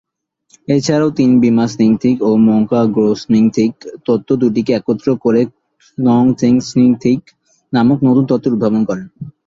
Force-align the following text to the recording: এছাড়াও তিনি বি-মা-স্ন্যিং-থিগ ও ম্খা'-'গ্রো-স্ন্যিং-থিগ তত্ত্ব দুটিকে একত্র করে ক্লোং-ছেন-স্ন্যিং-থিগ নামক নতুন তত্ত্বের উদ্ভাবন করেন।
এছাড়াও 0.67 1.09
তিনি 1.17 1.33
বি-মা-স্ন্যিং-থিগ 1.41 2.15
ও 2.21 2.31
ম্খা'-'গ্রো-স্ন্যিং-থিগ 2.47 3.71
তত্ত্ব 4.05 4.29
দুটিকে 4.41 4.71
একত্র 4.75 5.07
করে 5.23 5.41
ক্লোং-ছেন-স্ন্যিং-থিগ 5.97 7.19
নামক 7.73 7.99
নতুন 8.07 8.23
তত্ত্বের 8.27 8.55
উদ্ভাবন 8.55 8.81
করেন। 8.89 9.07